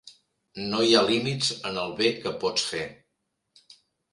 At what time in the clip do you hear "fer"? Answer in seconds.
2.73-2.83